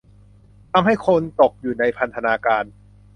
[0.73, 2.63] ทำให้คุณตกอยู่ในพันธนาการ